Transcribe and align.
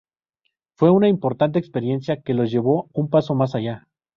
Fue 0.73 0.89
una 0.89 1.07
importante 1.09 1.59
experiencia 1.59 2.23
que 2.23 2.33
los 2.33 2.49
llevó 2.49 2.89
un 2.91 3.11
paso 3.11 3.35
más 3.35 3.53
allá. 3.53 3.87